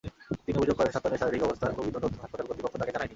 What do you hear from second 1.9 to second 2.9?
তথ্য হাসপাতাল কর্তৃপক্ষ